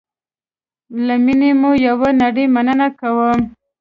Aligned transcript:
له 1.05 1.15
میني 1.23 1.51
مو 1.59 1.71
یوه 1.87 2.09
نړی 2.21 2.45
مننه 2.55 2.87
کوم 2.99 3.39